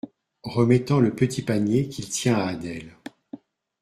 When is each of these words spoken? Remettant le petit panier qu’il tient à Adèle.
Remettant 0.47 0.99
le 0.99 1.13
petit 1.13 1.43
panier 1.43 1.87
qu’il 1.87 2.09
tient 2.09 2.33
à 2.33 2.47
Adèle. 2.47 2.97